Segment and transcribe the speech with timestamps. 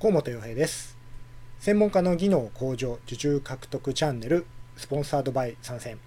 [0.00, 0.96] 河本洋平です。
[1.58, 5.98] 専門家の技能向上受注獲得チャンネルスポンサードバイ参戦。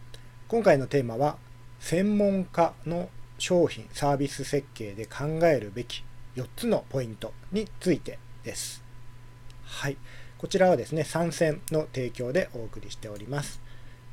[0.48, 1.36] 今回のテーマは
[1.82, 6.06] 専門家の商品サービス設計で考えるべき
[6.38, 8.81] 4つのポイントについてです。
[9.65, 9.97] はい。
[10.37, 13.60] こちらはですね、参戦の提供でお送りしております。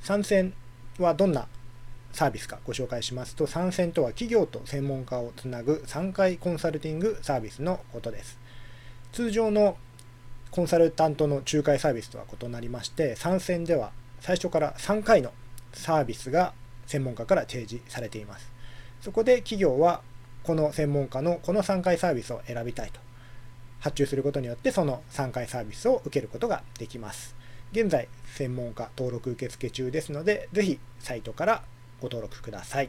[0.00, 0.54] 参戦
[0.98, 1.46] はどんな
[2.12, 8.40] サービスかご紹介しますと、参戦とは企業と専門家をつなぐ3回コンサルティングサービスのことです。
[9.12, 9.77] 通常の
[10.51, 15.33] コンサルタントの仲介サービスとは異なりまして、参戦では最初から3回の
[15.73, 16.55] サービスが
[16.87, 18.50] 専門家から提示されています。
[19.00, 20.02] そこで企業は
[20.42, 23.00] この専門家のこの3回サービスを選びたいと
[23.80, 27.36] 発注することによってその3回サービスを受けることができます。
[27.70, 31.62] 現在、専門家登録受付中ですので、ぜひサイトから
[32.00, 32.88] ご登録ください。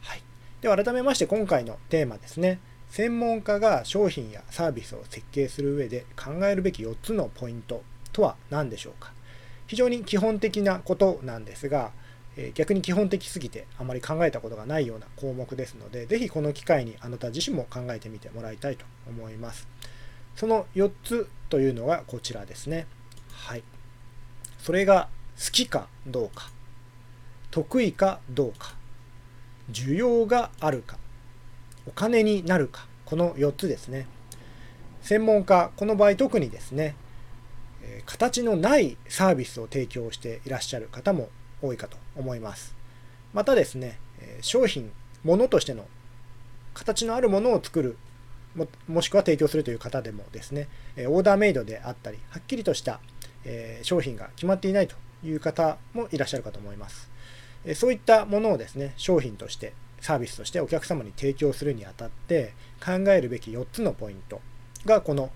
[0.00, 0.22] はい。
[0.60, 2.58] では改めまして今回のテーマですね。
[2.92, 9.14] 専門家が商品やサービスを設計する上で考えるべき4つのポイントとは何でしょうか？
[9.66, 11.92] 非常に基本的なことなんですが、
[12.36, 19.66] え逆に基本的すぎてあまり考えたことがないような項目ですので、ぜひこの機会にあなた自身も考えてみてもらいたいと思います。
[20.36, 22.86] その4つというのがこちらですね。
[23.30, 23.62] はい。
[24.58, 25.08] それが
[25.42, 26.50] 好きかどうか、
[27.50, 28.74] 得意かどうか、
[29.70, 30.98] 需要があるか、
[31.86, 34.06] お金になるか、この4つですね。
[35.02, 36.94] 専門家、この場合特にですね、
[38.06, 41.28] 形のないサービスを提供していらっしゃる方も
[41.60, 42.74] 多いかと思います。
[43.34, 43.98] またですね、
[44.40, 44.90] 商品、
[45.24, 45.86] 物としての
[46.72, 47.98] 形のあるものを作る
[48.54, 50.68] ももしくは提供するという方でもですね、
[51.06, 52.98] オーダーメイドであったり、はっきりとした、
[53.82, 57.10] 商品が決まっていないという方もいらっしゃるかと思います。
[57.74, 64.40] そういったものをですね、商品として、サービスとしてお客様に提供するにあたって考えるべき4つのポイント
[64.84, 65.30] がこの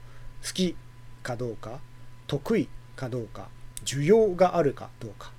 [0.45, 0.77] 好き
[1.23, 1.79] かどうか、
[2.27, 3.49] 得意かどうか、
[3.85, 5.31] 需要があるかどうか、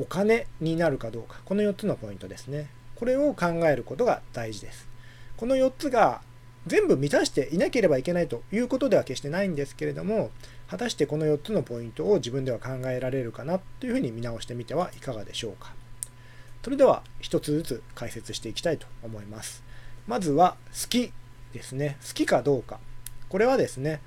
[0.00, 2.70] お金になるかどうか、この4つのポイントですね。
[2.96, 4.88] これを考えることが大事です。
[5.36, 6.22] この4つが
[6.66, 10.30] 全部満たしていなければいけないということでは決してないんですけれども、
[10.68, 15.74] 果たしてこの4つのポイントを自分では考えられるかなというふうに見直してみてはいかがでしょうか。
[16.64, 19.62] それでは一つずつ解説していきたいと思います。
[20.06, 21.12] まずは好き
[21.52, 21.98] ですね。
[22.00, 22.80] 好きかどうか。
[23.28, 24.00] これはですね、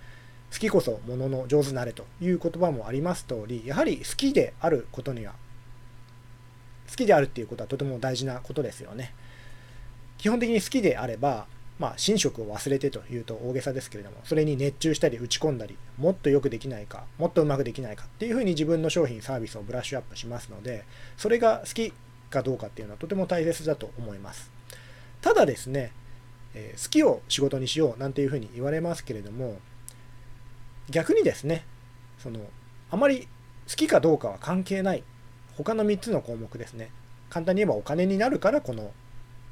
[0.51, 5.35] 好きこそものの上手なれという言葉もあります通り、やはり好きであることには、
[6.90, 9.13] 好きであるっていうことはとても大事なことですよね。
[10.18, 11.45] 基本的に好きであれば、
[11.78, 20.85] まあ、寝食を忘れてというと大げさですけれども、それに熱中したり打ち込んだり、もっとよくできないか、もっとうまくできないかっていうふうに自分の商品、サービスをブラッシュアップしますので、
[21.18, 21.94] それが好き
[22.30, 24.52] かどうかっていうのはとても大切だと思います。
[25.22, 25.92] ただですね、
[26.54, 29.60] え好きを仕事にしようなんていうふうに言われますけれども、
[30.90, 31.66] 逆にですね、
[32.20, 32.40] その、
[32.90, 33.28] あまり
[33.68, 35.04] 好きかどうかは関係ない
[35.58, 36.92] 他の3つの項目ですね。
[37.30, 38.92] 簡単に言えばお金になるからこの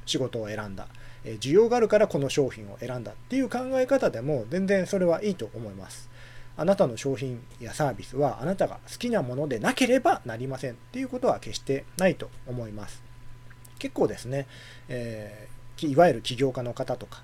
[0.06, 0.88] 仕事を選んだ。
[1.24, 6.08] え需要があるからこの商品を選んだっていう考え方でも全然それはいいと思います。
[6.56, 13.02] あなたの商品やサービスはあなたが好きなものでなければなりませんっていうことは決してないと思います。
[13.78, 14.46] 結構ですね、
[14.88, 17.22] えーいわゆる起業家の方とか、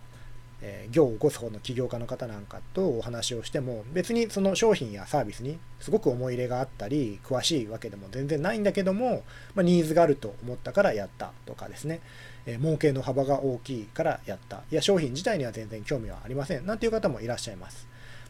[0.60, 9.22] えー業を起こす方の起業家の方なんかとお話をしても別にその商品やサービスにすごく思い入れがあったり詳しいわけでも全然ないんだけども、
[9.54, 12.00] まあ、ニーズがあると思ったからやったとかですね、
[12.44, 14.62] えー儲けの幅が大きいからやった。
[14.70, 16.66] いや商品自体には全然興味はありません。
[16.66, 17.88] なんていう方もいらっしゃいます。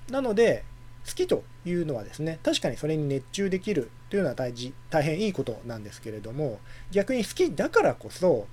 [0.08, 0.62] なので
[1.06, 8.46] 好きというのはですね確かにそれに熱中できるというのは大事大変いいことなんですけれども逆に好きだからこそ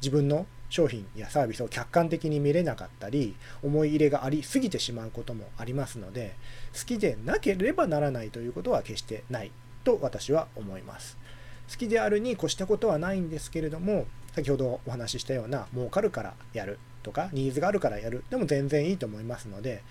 [0.00, 6.34] 自分の商品やサービスを客観的に見れなかったり思い入れがありすぎてしまうこともありますので
[6.76, 9.52] 好きでなければならないということは決してない
[9.84, 11.16] と私は思います。
[11.70, 19.82] 好きであるに越したことはないんですけれども先ほどお話ししたような儲かるからやるとかニーズがあるからやるでも全然いいと思いますので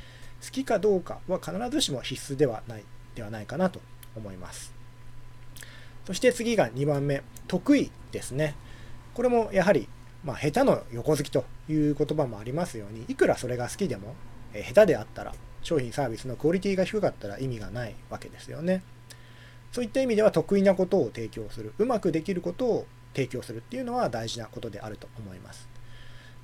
[0.44, 2.84] 好きかどうかは必ずしも必須ではない
[3.16, 3.80] ではないかなと
[4.16, 4.74] 思います
[6.06, 8.56] そして次が2番目得意ですね
[9.13, 9.88] これもやはり
[10.24, 14.16] まあ、下手の横好きという言葉もありますように、いくらそれが好きでも、
[14.54, 18.84] え下手であったら、商品サービスのクオリティが低かったら意味がないわけですよね。
[19.72, 25.68] そういった意味では得意なことを提供する、うまくできることを提供するっていうのは大事なことであると思います。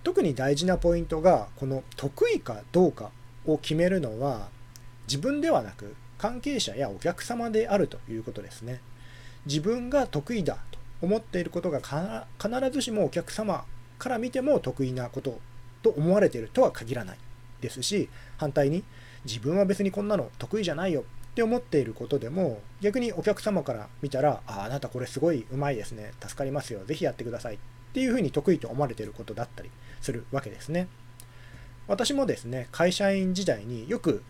[0.03, 3.11] 特に大事なポイントが、この得意かどうか
[3.53, 4.49] を決めるのは、
[5.07, 8.81] 自分ではなく関係者やお客様であるということですね。
[9.45, 13.65] 自分が得意だと思っていることが必ずしもお客様
[13.97, 15.39] から見ても得意なこと
[15.81, 17.17] と思われているとは限らない
[17.61, 18.83] ですし反対に
[19.25, 21.03] 自分は別にこんなの得意じゃないよっ
[21.35, 26.11] て思っていることでも逆にお客様から見たらああなたこれすごいうまいですね。
[26.19, 26.81] 助かりますよ。
[26.85, 27.55] 是非やってください。
[27.55, 27.57] っ
[27.93, 29.69] ていうふうに得意と思われていることだったり
[30.01, 30.87] するわけですね。
[31.89, 34.23] 私もですね会社員時代によく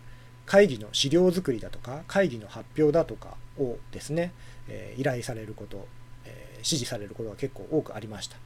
[0.46, 4.32] 会議の資料作りだとか会議の発表だとかをですね、
[4.68, 5.86] え、依頼されること、
[6.24, 8.36] えー、指示されることが結構多くありました。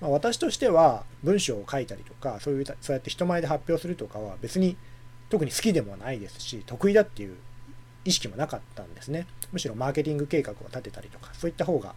[0.00, 4.76] まあ、私としては文章を書いたりとかそういうそうやって人前で発表するとかは別に
[5.30, 7.36] 特に好きでもないですし得意だっていう
[8.04, 11.94] 意識もなかったんですねむしろマーケティング計画を立てたりとかそういった方が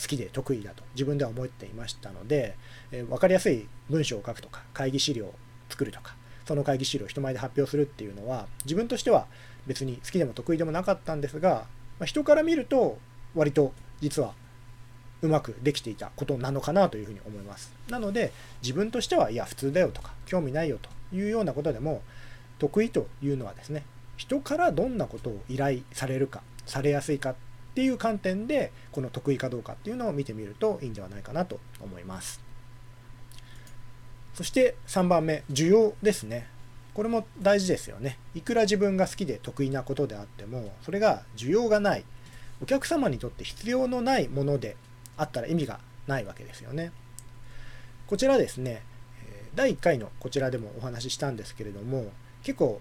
[0.00, 2.56] 好きで得意だと自分では思っていましたので
[2.90, 5.34] 分かりやすい文章を書くとか会議資料
[5.74, 6.14] 作るとか
[6.46, 9.26] その会議資料を人前で発表するっていうのは自分としては
[9.66, 11.66] 別に好きでも得意でもなかったんですが、
[11.98, 12.98] まあ、人から見ると
[13.34, 14.34] 割と実は
[15.22, 17.72] うまくできていたことなのかなというふうに思います。
[17.88, 18.32] なので
[18.62, 22.02] 自分としてはいや普通だよとか興味ないよというようなことでも
[22.58, 23.84] 得意というのはですね
[24.16, 27.34] 人からどんなことを依頼されるかされやすいかっ
[27.74, 32.43] ていう観点でこの得意かどうかっていうのを見てみるといいんではないかなと思います。
[34.34, 36.48] そして3番目、需要ですね。
[36.92, 38.18] これも大事ですよね。
[38.34, 42.04] いくら自分が好きで得意なことであっても、それが需要がない、
[42.62, 44.76] お客様にとって必要のないもので
[45.16, 46.92] あったら意味がないわけですよね。
[48.06, 48.82] こちらですね、
[49.54, 52.80] 第1回のこちらでもお話ししたんですけれども、結構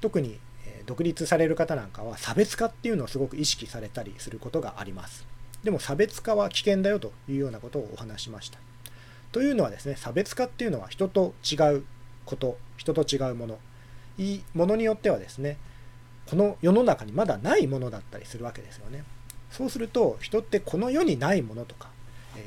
[0.00, 0.38] 特に
[0.86, 5.26] 独立される方なんかは差別化っていうのをすごく意識されたりすることがあります。
[5.62, 8.58] でも差別化は危険だよというようなことをお話しました。
[9.34, 11.84] というのはですね、差別化っていうのは人と違う
[12.24, 13.58] こと、人と違うもの、
[14.16, 15.56] いいものによってはですね、
[16.26, 19.02] この世の中にまだないものだったりするわけですよね。
[19.50, 21.88] そうすると、人ってこの世にないものとか、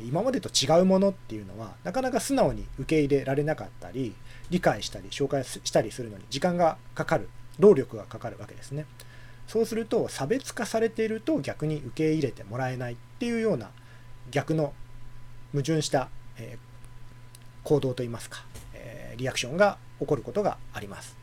[0.08, 4.16] 今までと違うものっていうのは、なかなか素直に受け入れられなかったり、
[4.50, 7.28] 理解したり、紹介したりするのに時間がかかる、
[7.60, 8.86] 労力がかかるわけですね。
[9.46, 13.72] そうすると、差別化されていると逆に受け入れてもらえないっていうような
[14.32, 14.72] 逆の
[15.52, 16.08] 矛盾した、
[17.68, 21.18] 行動といいますか、えリアクションが起こることがあります。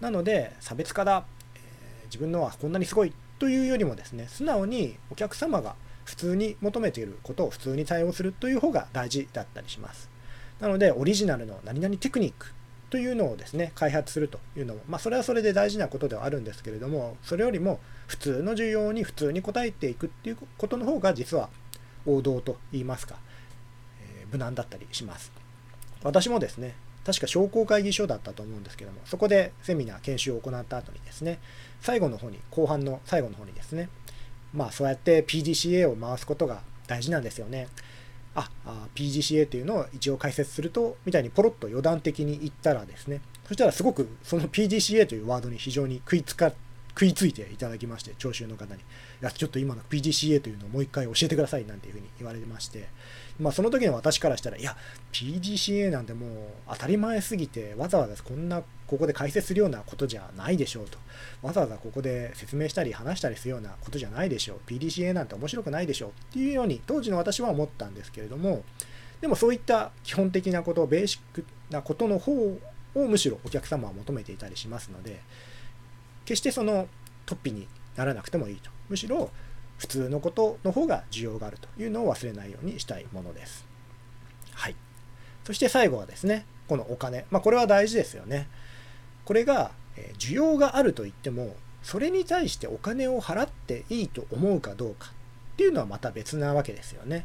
[0.00, 1.60] なので、差別化だ、え
[2.06, 10.10] 自分のはこんなにすごいというよりもですね、素直にお客様が普通に求めていることを普通に対応するという方が大事だったりします。
[10.58, 12.52] なので、オリジナルの何々テクニック
[12.90, 17.78] というのをですね、開発するというのも、まあ、それはそれで大事なことではあるんですけれども、それよりも
[18.08, 21.50] 普通の需要に普通に応えていくっていうことの方が実は
[22.04, 23.16] 王道と言いますか、
[24.02, 25.37] えー、無難だったりします。
[26.02, 26.74] 私もですね、
[27.04, 31.38] 確か商工会議所だったと思うんですけども、そこでセミナー、研修を行った後にですね、
[31.80, 33.88] 最後の方に、後半の最後の方にですね、
[34.52, 37.68] まあそうやって PDCA を回すことが大事なんですよね。
[38.34, 46.52] あ、あ PGCA っていうのを一応解説すると、みたいにポロッと余談的に言ったらですね、そしたらすごくその PGCA というワードに非常に食いつか
[46.90, 48.84] 食いついていただきまして、聴衆の方に、い
[49.20, 52.88] や、ちょっと今の PGCA というのをもう一回教えてくださいなんていうふうに言われまして、
[53.38, 54.76] まあ、その時の私からしたら、いや、
[55.12, 56.30] PDCA なんてもう
[56.70, 60.98] 当たり前すぎて、わざわざこんな、ここで解説するようなことじゃないでしょうと。
[61.42, 64.60] わざわざここで説明したり話したりするようなことじゃないでしょう。
[64.68, 66.10] PDCA なんて面白くないでしょう。
[66.10, 68.64] っていうように、当時の私は思ったんですけれども、
[69.20, 72.58] でもそういった基本的なこと、ベーシックなことの方を
[72.94, 75.20] むしろお客様は求めていたりしますので、
[76.24, 76.88] 決してその
[77.26, 78.70] 突飛にならなくてもいいと。
[78.88, 79.30] むしろ、
[79.78, 83.64] 普通のことの方が需要があるというのを忘れないようにしたいものです。
[84.52, 84.76] はい。
[85.44, 87.24] そして最後はですね、このお金。
[87.30, 88.48] まあ、これは大事ですよね。
[89.24, 95.10] これが、え需要があると言っても、それに対してお金を払っていいと思うかどうか
[95.54, 97.24] っていうのはまた別なわけですよね。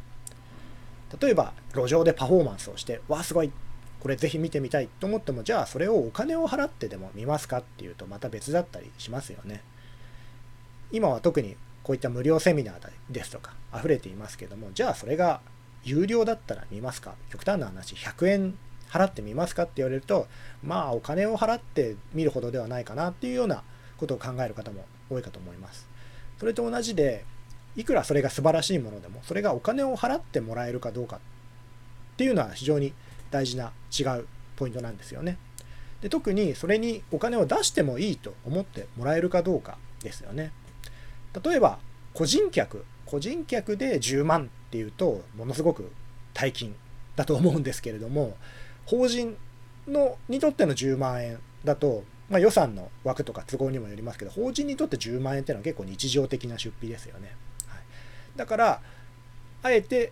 [1.19, 3.51] 例えば、路上でパフォーマンスをして、わあ、すごい、
[3.99, 9.63] これぜひ見てみたいと思っても、じゃあそれをお金を払ってでも見ますかっていうとまた別だったりしますよね。
[10.91, 15.41] 今は特にこういった無料セミナーですとか溢れていますけどもじゃあそれが
[15.83, 17.15] 有料だったら見ますか？
[17.29, 18.57] 極端な話100円
[18.89, 20.27] 払ってみますかって言われると
[20.63, 23.63] まあお金を払って見るほどではないかなっていうような
[23.97, 25.87] ことを考える方も多いかと思います。
[26.39, 27.25] それと同じで
[27.75, 31.19] いくらそれが素晴らしいものでもそれがお金を払ってもらえるかどうかっ
[32.17, 32.93] ていうのは非常に
[33.31, 35.37] 大事な違うポイントなんですよね。
[36.01, 40.51] で特にそれにお金を出してもいいと思ってもらえるかどうかですよね。
[41.41, 41.79] 例えば
[42.13, 45.91] 個人客個人客で10万っていうとものすごく
[46.33, 46.75] 大金
[47.15, 48.37] だと思うんですけれども
[48.85, 49.37] 法人
[49.87, 57.35] のにとっての10万円だと、まあ、予算の枠とか都合にもよりますけど法人にとって10万円っていうのは結構日常的な出費ですよね、
[57.67, 57.81] はい、
[58.35, 58.81] だから
[59.61, 60.11] あえて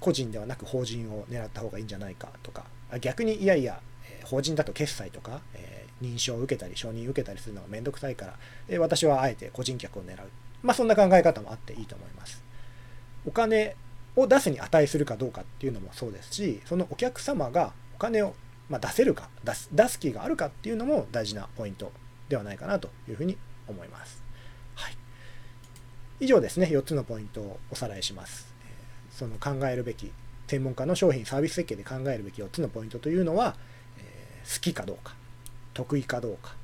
[0.00, 2.64] 個人ではなく法人を狙った方がいいんじゃないかとか
[3.00, 3.80] 逆にいやいや
[4.24, 8.34] 法人だと決済とか、え認証を受けたり承認受けたりするのがめんどくさいから、
[8.68, 10.28] え私はあえて個人客を狙う。
[10.66, 12.42] まあそんな考え方もあっていいと思います。
[13.24, 13.76] お金
[14.16, 18.34] を出すに値するかどうかっていうのもそうですし、そのお客様がお金を
[18.68, 21.92] ま出せるか出す、出す気があるかっていうのも大事なポイント
[22.28, 23.36] ではないかなというふうに
[23.68, 24.22] 思います。
[24.74, 24.96] はい。
[26.20, 28.54] 以上ですね、4つのポイントをおさらいします。
[29.10, 30.12] その考えるべき、
[30.48, 33.56] 専門家の商品サービス設計で考えるべき4つのポイントというのは、
[33.98, 35.14] え好きかどうか、
[35.74, 36.54] 得意かどうか、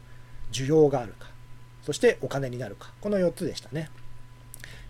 [0.52, 1.28] 需要があるか、
[1.82, 3.90] そしてお金になるか、この4つでしたね。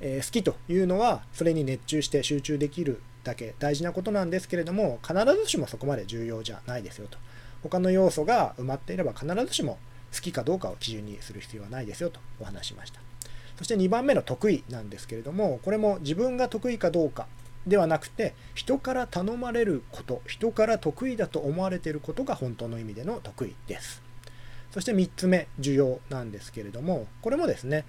[0.00, 7.18] えー、好きというのは、それに熱中して集中できるだけ大事なことなんですけれども、必ずしもそこまで重要じゃないですよと。
[7.62, 9.78] 他の要素が埋まっていれば必ずしも
[10.12, 13.00] 好きかどうかを基準にする必要はないですよとお話しました。
[13.56, 17.26] そして2番目の得意なんですけれども、これも自分が得意かどうか
[17.66, 24.02] ではなくて、人から頼まれること、人から得意だと思われていることが本当の意味での得意です。
[24.72, 27.84] そして3つ目、需要なんですけれども、これもですね、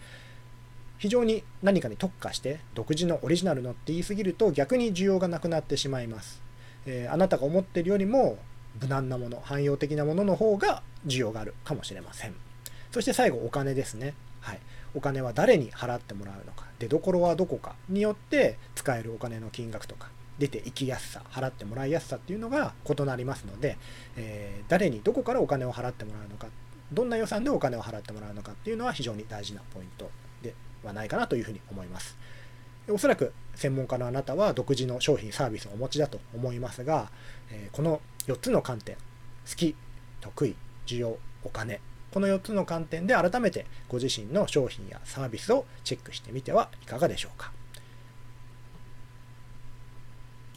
[1.00, 6.42] 非常に何かに特化して独自のオリジナルのって言い過ぎると逆に需要がなくなってしまいます。
[6.86, 8.38] えー、あなたが思ってるよりも
[8.82, 12.36] 無難なもの、汎用的なものの方が需要があるかもしれません。
[12.92, 14.14] そして最後、お金ですね。
[14.40, 14.60] はい。
[14.94, 20.10] お金は誰に払ってもらうのか、出どころはどこかによって使えるお金の金額とか、
[20.40, 23.78] 出て行きやすさ、払ってもらいやすさっていうのが異なりますので、
[24.16, 26.48] えー、誰にどこからお金を払ってもらうのか、
[26.94, 30.10] どんな予算でお金を払ってもらうのかっていうのは非常に大事なポイント
[30.42, 32.18] ではないかなというふうに思います。
[32.90, 37.10] おそらく専門家のあなたは独自の商品サービスをお持ちだと思いますが、
[37.50, 39.02] えー、この4つの観点、好
[39.56, 39.76] き、
[40.20, 41.80] 得意、需要、お金、
[42.12, 47.52] この4つの観点で改めてご自身の商品やサービスをチェックしてみてはいかがでしょうか。